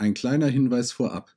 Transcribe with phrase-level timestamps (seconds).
[0.00, 1.36] Ein kleiner Hinweis vorab.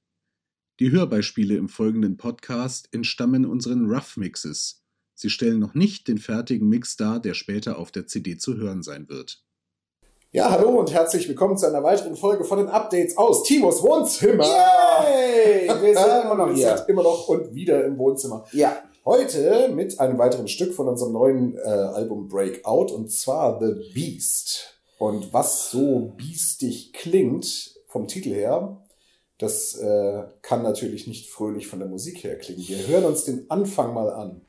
[0.79, 4.85] Die Hörbeispiele im folgenden Podcast entstammen unseren Rough Mixes.
[5.13, 8.81] Sie stellen noch nicht den fertigen Mix dar, der später auf der CD zu hören
[8.81, 9.43] sein wird.
[10.31, 14.45] Ja, hallo und herzlich willkommen zu einer weiteren Folge von den Updates aus Timos Wohnzimmer.
[14.45, 15.67] Yay!
[15.81, 16.77] Wir sind immer noch Wir hier.
[16.77, 18.45] sind immer noch und wieder im Wohnzimmer.
[18.53, 18.81] Ja.
[19.03, 24.79] Heute mit einem weiteren Stück von unserem neuen äh, Album Breakout und zwar The Beast.
[24.99, 28.83] Und was so biestig klingt vom Titel her,
[29.37, 32.67] das äh, kann natürlich nicht fröhlich von der Musik her klingen.
[32.67, 34.41] Wir hören uns den Anfang mal an.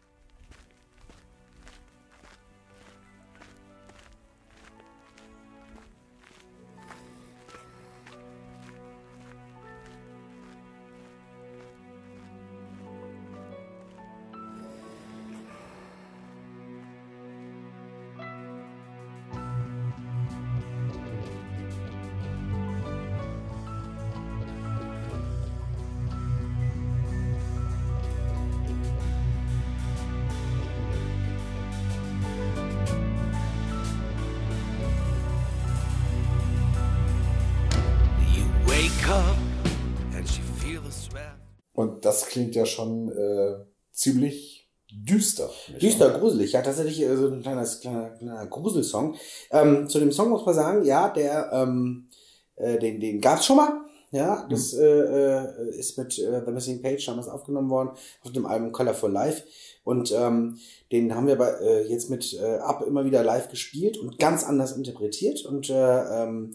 [41.75, 45.51] Und das klingt ja schon äh, ziemlich düster.
[45.81, 46.21] Düster, wahr?
[46.21, 46.53] gruselig.
[46.53, 49.17] Ja, tatsächlich äh, so ein kleines, kleiner, kleiner Gruselsong.
[49.51, 52.09] Ähm, zu dem Song muss man sagen, ja, der, ähm,
[52.57, 53.81] äh, den, den gab's schon mal.
[54.11, 57.91] Ja, das äh, äh, ist mit äh, The Missing Page damals aufgenommen worden
[58.23, 59.43] auf dem Album Colorful Life.
[59.83, 60.59] Und ähm,
[60.93, 64.45] den haben wir bei, äh, jetzt mit äh, Up immer wieder live gespielt und ganz
[64.45, 65.45] anders interpretiert.
[65.45, 66.55] Und äh, ähm,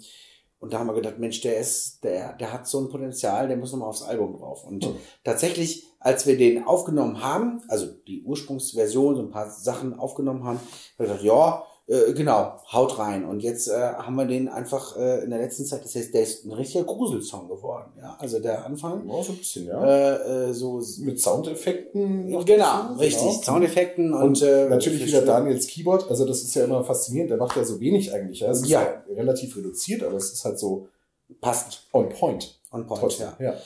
[0.59, 3.57] und da haben wir gedacht, Mensch, der ist, der, der hat so ein Potenzial, der
[3.57, 4.65] muss nochmal aufs Album drauf.
[4.65, 4.95] Und Hm.
[5.23, 10.59] tatsächlich, als wir den aufgenommen haben, also die Ursprungsversion, so ein paar Sachen aufgenommen haben,
[10.59, 13.25] haben wir gedacht, ja, äh, genau, haut rein.
[13.25, 16.21] Und jetzt äh, haben wir den einfach äh, in der letzten Zeit, das heißt, der
[16.21, 17.91] ist ein richtiger Gruselsong geworden.
[17.99, 19.83] Ja, also der Anfang, Ja, so ein bisschen, ja.
[19.83, 22.29] äh, äh, so Mit Soundeffekten.
[22.29, 23.41] noch genau, dazu, richtig, genau.
[23.41, 25.23] Soundeffekten und, Und natürlich wieder.
[25.23, 26.09] Daniels Keyboard.
[26.09, 27.31] Also das ist ja immer faszinierend.
[27.31, 28.41] Der macht ja so wenig eigentlich.
[28.41, 28.51] Ja.
[28.51, 28.83] Es ist Ja.
[28.83, 30.87] ja relativ reduziert, aber es ist halt so
[31.41, 32.59] passt on point.
[32.71, 33.01] on point.
[33.01, 33.45] Trotzdem, Ja.
[33.53, 33.57] ja.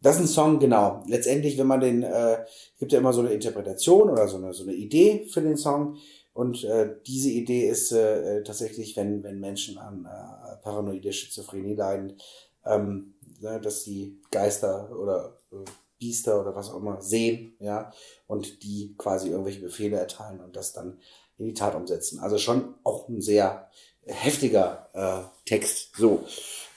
[0.00, 1.02] Das ist ein Song, genau.
[1.06, 2.38] Letztendlich, wenn man den, äh,
[2.78, 5.96] gibt ja immer so eine Interpretation oder so eine, so eine Idee für den Song.
[6.34, 11.76] Und äh, diese Idee ist äh, äh, tatsächlich, wenn, wenn Menschen an äh, paranoide Schizophrenie
[11.76, 12.18] leiden,
[12.66, 15.64] ähm, ne, dass die Geister oder äh,
[15.98, 17.92] Biester oder was auch immer sehen, ja,
[18.26, 20.98] und die quasi irgendwelche Befehle erteilen und das dann
[21.38, 22.18] in die Tat umsetzen.
[22.18, 23.70] Also schon auch ein sehr
[24.04, 25.94] heftiger äh, Text.
[25.96, 26.24] So.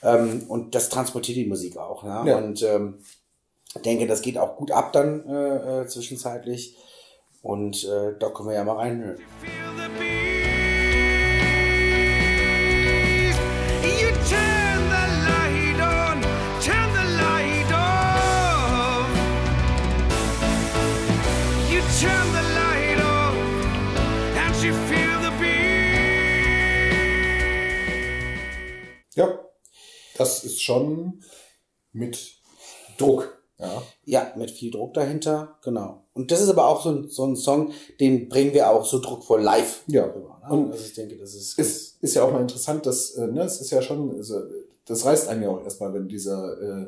[0.02, 2.24] Ähm, und das transportiert die Musik auch, ja.
[2.24, 2.38] Ja.
[2.38, 3.00] Und ähm,
[3.84, 6.76] denke, das geht auch gut ab dann äh, äh, zwischenzeitlich.
[7.48, 9.16] Und äh, da können wir ja mal reinhören.
[29.14, 29.38] Ja,
[30.18, 31.24] das ist schon
[31.92, 32.42] mit
[32.98, 33.37] Druck.
[33.60, 33.82] Ja.
[34.04, 36.04] Ja, mit viel Druck dahinter, genau.
[36.14, 39.00] Und das ist aber auch so ein, so ein Song, den bringen wir auch so
[39.00, 40.04] druckvoll live Ja.
[40.04, 40.40] rüber.
[40.44, 40.52] Ne?
[40.56, 43.42] Und also ich denke, das ist, Ist, ist ja auch mal interessant, dass, äh, ne,
[43.42, 44.42] es ist ja schon, also,
[44.86, 46.86] das reißt einen ja auch erstmal, wenn dieser, äh,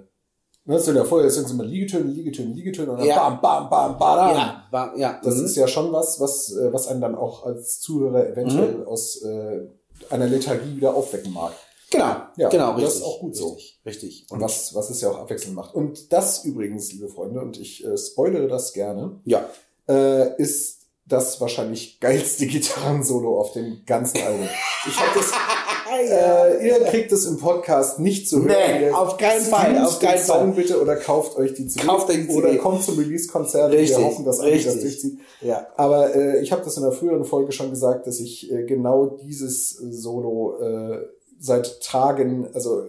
[0.64, 3.28] ne, so der vorher sind immer Liegetöne, Liegetöne, Liegetöne und dann Ja.
[3.30, 4.36] bam, bam, bam, bam.
[4.36, 5.44] ja, war, ja, Das mhm.
[5.46, 9.60] ist ja schon was, was, äh, was einen dann auch als Zuhörer eventuell aus äh,
[10.08, 11.52] einer Lethargie wieder aufwecken mag.
[11.90, 13.00] Genau, Ja, genau, das richtig.
[13.00, 13.48] ist auch gut so.
[13.54, 14.26] richtig, Richtig.
[14.30, 15.74] Und was, was es ja auch abwechselnd macht.
[15.74, 19.44] Und das übrigens, liebe Freunde, und ich äh, spoilere das gerne, Ja,
[19.88, 24.48] äh, ist das wahrscheinlich geilste Gitarrensolo auf dem ganzen Album.
[24.86, 25.32] Ich hab das,
[26.08, 28.48] äh, ihr kriegt es im Podcast nicht zu hören.
[28.78, 30.62] Nee, Ihr auf keinen Fall, auf keinen den Song Fall.
[30.62, 31.84] bitte oder kauft euch die CD.
[31.84, 32.58] Kauft euch die Oder CD.
[32.58, 33.72] kommt zum Release-Konzert.
[33.72, 35.18] Wir hoffen, dass Andi das durchzieht.
[35.40, 35.66] ja.
[35.76, 39.06] Aber äh, ich habe das in der früheren Folge schon gesagt, dass ich äh, genau
[39.06, 41.06] dieses äh, Solo äh,
[41.40, 42.84] seit Tagen, also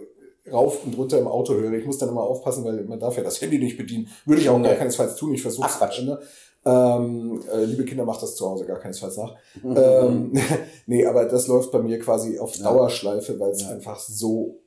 [0.52, 1.72] rauf und runter im Auto höre.
[1.72, 4.08] Ich muss dann immer aufpassen, weil man darf ja das Handy nicht bedienen.
[4.26, 4.68] Würde ich auch Nee.
[4.68, 5.32] gar keinesfalls tun.
[5.34, 6.02] Ich versuche Quatsch.
[6.02, 6.18] Ne?
[6.64, 9.34] Ähm, äh, liebe Kinder, macht das zu Hause gar keinesfalls nach.
[9.64, 10.32] ähm,
[10.86, 12.64] nee, aber das läuft bei mir quasi auf Ja.
[12.64, 13.70] Dauerschleife, weil es Ja.
[13.70, 14.60] einfach so,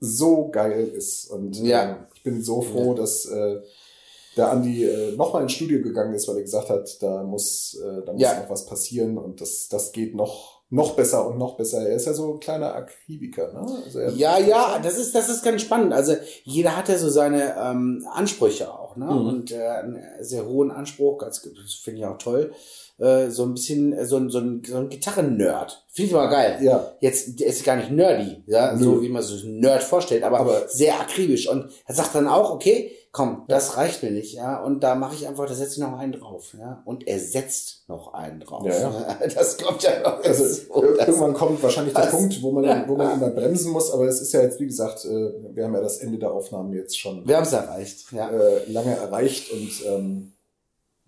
[0.00, 1.30] so geil ist.
[1.30, 1.82] Und Ja.
[1.90, 3.60] ähm, ich bin so froh, dass äh,
[4.36, 8.02] der Andi äh, nochmal ins Studio gegangen ist, weil er gesagt hat, da muss, äh,
[8.04, 8.40] da muss Ja.
[8.40, 11.86] noch was passieren und das, das geht noch, noch besser und noch besser.
[11.86, 13.60] Er ist ja so ein kleiner Akribiker, ne?
[13.84, 15.92] Also Ja, ja, das ist, das ist ganz spannend.
[15.92, 16.14] Also
[16.44, 19.04] jeder hat ja so seine ähm, Ansprüche auch, ne?
[19.04, 19.26] Mhm.
[19.26, 22.52] Und äh, einen sehr hohen Anspruch, ganz, das finde ich auch toll.
[22.98, 25.84] Äh, so ein bisschen, äh, so ein, so ein, so ein Gitarren-Nerd.
[25.90, 26.58] Finde ich mal geil.
[26.62, 26.92] Ja.
[27.00, 30.68] Jetzt, ist gar nicht nerdy, ja, so wie man so einen Nerd vorstellt, aber, Aber-
[30.68, 31.48] sehr akribisch.
[31.50, 34.62] Und er sagt dann auch, okay, komm, das reicht mir nicht, ja.
[34.62, 36.82] Und da mache ich einfach, da setze ich noch einen drauf, ja.
[36.86, 38.64] Und er setzt noch einen drauf.
[38.66, 39.18] Ja, ja.
[39.34, 40.24] Das kommt ja noch.
[40.24, 44.06] Also so, irgendwann kommt wahrscheinlich der Punkt, wo man, wo man immer bremsen muss, aber
[44.06, 46.98] es ist ja jetzt, wie gesagt, äh, wir haben ja das Ende der Aufnahmen jetzt
[46.98, 48.30] schon wir haben es erreicht, ja.
[48.30, 50.32] äh, lange erreicht und ähm,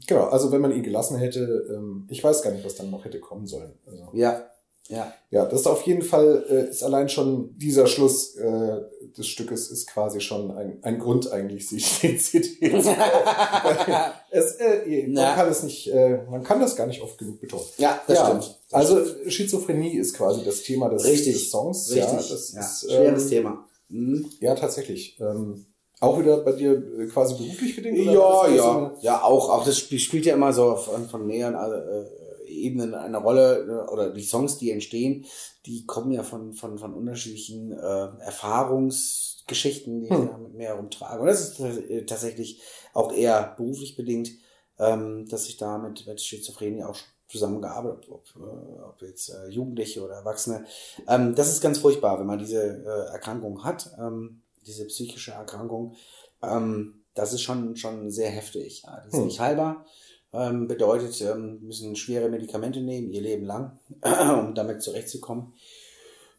[0.07, 3.07] genau, also wenn man ihn gelassen hätte, ähm, ich weiß gar nicht, was dann noch
[3.07, 3.73] hätte kommen sollen.
[3.87, 4.43] Also, Ja,
[4.89, 5.13] ja.
[5.31, 8.83] ja, das ist auf jeden Fall, äh, ist allein schon dieser Schluss äh,
[9.17, 12.95] des Stückes ist quasi schon ein, ein Grund eigentlich, sich die CD zu
[14.31, 15.35] es, äh, man Ja.
[15.35, 17.65] kann es nicht, äh, man kann das gar nicht oft genug betonen.
[17.79, 18.61] Ja, das ja, stimmt.
[18.71, 21.91] Das also Schizophrenie ist quasi das Thema des, des Songs.
[21.91, 22.05] Richtig.
[22.05, 22.61] Ja, das ja.
[22.61, 23.69] ist, Schweres ähm, Thema.
[23.89, 24.31] Mhm.
[24.41, 25.19] Ja, tatsächlich.
[25.21, 25.65] Ähm,
[26.01, 28.01] auch wieder bei dir äh, quasi beruflich bedingt?
[28.01, 28.95] oder Ja, das so ja.
[29.01, 32.24] Ja, auch, auch das Spiel spielt ja immer so von, von mehreren äh,
[32.63, 35.25] Ebenen eine Rolle, ne, oder die Songs, die entstehen,
[35.67, 40.29] die kommen ja von, von, von unterschiedlichen äh, Erfahrungsgeschichten, die ich Hm.
[40.29, 41.21] da mit mir herumtrage.
[41.21, 42.61] Und das ist äh, tatsächlich
[42.93, 44.31] auch eher beruflich bedingt,
[44.79, 46.97] ähm, dass ich da mit, mit Schizophrenie auch
[47.29, 50.65] zusammengearbeitet habe, ob, äh, ob jetzt äh, Jugendliche oder Erwachsene.
[51.09, 55.95] Ähm, das ist ganz furchtbar, wenn man diese äh, Erkrankung hat, ähm, diese psychische Erkrankung.
[56.43, 58.83] Ähm, das ist schon, schon sehr heftig.
[58.85, 59.01] Ja.
[59.05, 59.25] Die ist Hm.
[59.27, 59.87] nicht heilbar.
[60.35, 65.53] Ähm, bedeutet, ähm, müssen schwere Medikamente nehmen, ihr Leben lang, um damit zurechtzukommen.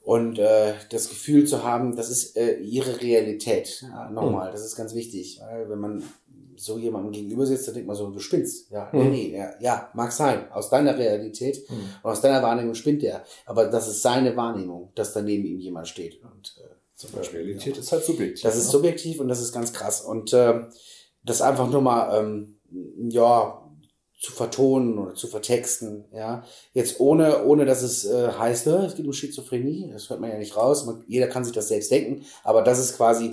[0.04, 3.82] Und äh, das Gefühl zu haben, das ist äh, ihre Realität.
[3.82, 5.40] Ja, nochmal, das ist ganz wichtig.
[5.42, 6.04] Weil wenn man
[6.58, 8.70] so jemandem gegenüber sitzt, dann denkt man so, du spinnst.
[8.72, 9.12] Ja, nee, Mhm.
[9.12, 10.52] nee, ja, ja, mag sein.
[10.52, 11.76] Aus deiner Realität Hm.
[12.04, 13.24] und aus deiner Wahrnehmung spinnt er.
[13.46, 16.22] Aber das ist seine Wahrnehmung, dass da neben ihm jemand steht.
[16.24, 17.82] Und äh, zum Beispiel, Realität ja.
[17.82, 18.44] ist halt subjektiv.
[18.44, 18.72] Das ist ne?
[18.72, 20.02] subjektiv und das ist ganz krass.
[20.02, 20.68] Und ähm,
[21.24, 22.58] das einfach nur mal, ähm,
[23.10, 23.65] ja,
[24.18, 26.44] zu vertonen oder zu vertexten, ja.
[26.74, 30.30] Jetzt ohne, ohne dass es äh, heißt, äh, es geht um Schizophrenie, das hört man
[30.30, 30.86] ja nicht raus.
[30.86, 33.32] Man, jeder kann sich das selbst denken, aber das ist quasi,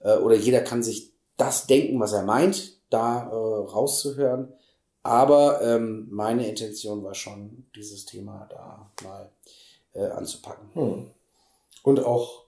[0.00, 4.52] äh, oder jeder kann sich das denken, was er meint, da äh, rauszuhören.
[5.02, 9.30] Aber ähm, meine Intention war schon, dieses Thema da mal
[9.94, 10.68] äh, anzupacken.
[10.74, 11.10] Hm.
[11.82, 12.44] Und auch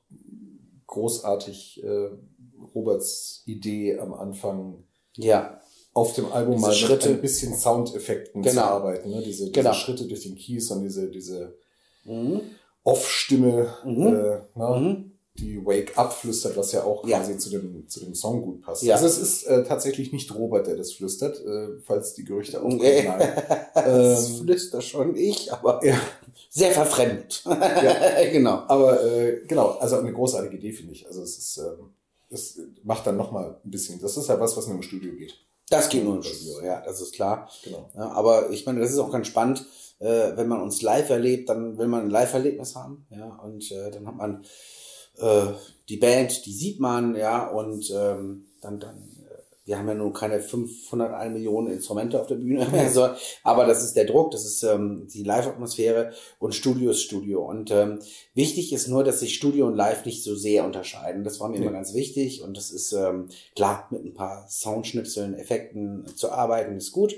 [0.87, 2.11] großartig äh,
[2.75, 4.85] Roberts Idee am Anfang
[5.17, 5.61] Ja,
[5.93, 7.09] auf dem Album Diese mal Schritte.
[7.09, 8.63] mit ein bisschen Soundeffekten zu Genau.
[8.63, 9.11] arbeiten.
[9.11, 9.23] Ne?
[9.23, 9.73] Diese, diese Genau.
[9.73, 11.57] Schritte durch den Keys und diese, diese
[12.05, 12.41] mhm.
[12.85, 14.07] Off-Stimme, Mhm.
[14.07, 14.11] äh,
[14.59, 14.81] ne?
[14.81, 15.07] Mhm.
[15.37, 17.19] die Wake Up flüstert, was ja auch Ja.
[17.19, 18.83] quasi zu dem, zu dem Song gut passt.
[18.83, 18.95] Ja.
[18.97, 22.79] Also es ist äh, tatsächlich nicht Robert, der das flüstert, äh, falls die Gerüchte aufkommen.
[22.79, 23.09] Nee.
[23.75, 25.99] Das Ähm, flüster schon ich, aber ja.
[26.51, 27.43] sehr verfremdet.
[28.33, 28.65] genau.
[28.69, 31.07] Aber äh, genau, also eine großartige Idee finde ich.
[31.07, 31.91] Also es ist, ähm,
[32.29, 34.01] es macht dann nochmal ein bisschen.
[34.01, 35.35] Das ist ja was, was nur im Studio geht.
[35.71, 37.49] Das geht nur im Studio, ja, das ist klar.
[37.65, 37.89] Genau.
[37.97, 39.65] Ja, aber ich meine, das ist auch ganz spannend,
[40.01, 43.91] äh, wenn man uns live erlebt, dann will man ein Live-Erlebnis haben, ja, und äh,
[43.91, 44.45] dann hat man
[45.19, 45.53] äh,
[45.89, 49.17] die Band, die sieht man, ja, und ähm, dann, dann,
[49.71, 53.11] wir haben ja nun keine 501 Millionen Instrumente auf der Bühne, also,
[53.45, 57.49] aber das ist der Druck, das ist ähm, die Live-Atmosphäre und Studio ist Studio.
[57.49, 58.01] Und ähm,
[58.35, 61.23] wichtig ist nur, dass sich Studio und Live nicht so sehr unterscheiden.
[61.23, 61.67] Das war mir Nee.
[61.67, 66.77] immer ganz wichtig und das ist ähm, klar, mit ein paar Soundschnipseln, Effekten zu arbeiten,
[66.77, 67.13] ist gut.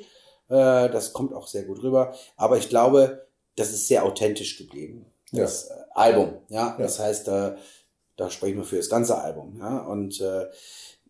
[0.50, 2.14] Äh, das kommt auch sehr gut rüber.
[2.36, 3.26] Aber ich glaube,
[3.56, 5.06] das ist sehr authentisch geblieben.
[5.32, 6.76] Das äh, Album, ja.
[6.78, 7.54] Das heißt, äh,
[8.18, 9.78] da sprechen wir für das ganze Album, ja.
[9.86, 10.44] Und äh,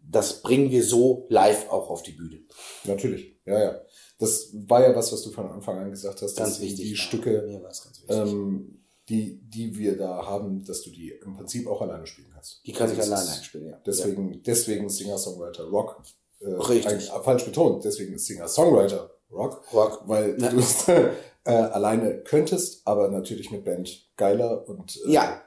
[0.08, 2.40] das bringen wir so live auch auf die Bühne.
[2.85, 3.37] Natürlich.
[3.44, 3.80] Ja, ja.
[4.18, 6.85] Das war ja was, was du von Anfang an gesagt hast, Ganz dass wichtig.
[6.85, 6.97] die ja.
[6.97, 8.16] Stücke, Mir war es ganz wichtig.
[8.16, 8.78] ähm,
[9.09, 12.61] die, die wir da haben, dass du die im Prinzip auch alleine spielen kannst.
[12.64, 13.80] die kann ich Also es alleine ist einspielen, ja.
[13.85, 16.02] Deswegen, deswegen Singer-Songwriter Rock.
[16.40, 16.87] Äh, Richtig.
[16.87, 17.85] eigentlich Falsch betont.
[17.85, 19.64] Deswegen Singer-Songwriter Rock.
[19.73, 19.78] Ja.
[19.80, 20.02] Rock.
[20.06, 20.50] weil Ja.
[20.50, 20.87] du es
[21.44, 25.42] äh, alleine könntest, aber natürlich mit Band geiler und äh, Ja.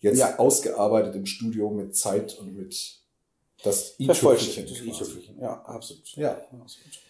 [0.00, 0.38] jetzt Ja.
[0.38, 3.00] ausgearbeitet im Studio mit Zeit und mit
[3.62, 4.66] das i-Tüpfelchen.
[4.66, 5.08] Das.
[5.40, 6.16] Ja, absolut.
[6.16, 6.32] Ja.
[6.60, 7.00] absolut.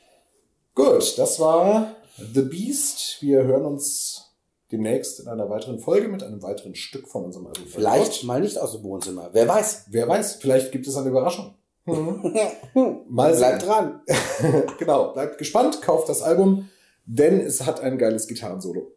[0.74, 3.18] Gut, das war The Beast.
[3.20, 4.28] Wir hören uns
[4.70, 7.66] demnächst in einer weiteren Folge mit einem weiteren Stück von unserem Album.
[7.66, 9.30] Vielleicht mal nicht aus dem Wohnzimmer.
[9.32, 9.86] Wer weiß.
[9.88, 11.54] Wer weiß, vielleicht gibt es eine Überraschung.
[11.86, 13.68] Mal Bleibt sehen.
[13.68, 14.02] dran.
[14.78, 16.68] genau, bleibt gespannt, kauft das Album,
[17.06, 18.92] denn es hat ein geiles Gitarrensolo.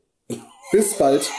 [0.72, 1.30] Bis bald.